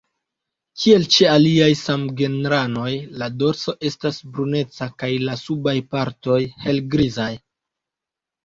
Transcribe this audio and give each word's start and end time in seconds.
Kiel 0.83 1.03
ĉe 1.15 1.27
aliaj 1.33 1.67
samgenranoj 1.81 2.93
la 3.23 3.27
dorso 3.43 3.75
estas 3.91 4.17
bruneca 4.33 4.89
kaj 5.03 5.11
la 5.29 5.37
subaj 5.43 5.77
partoj 5.93 6.39
helgrizaj. 6.65 7.33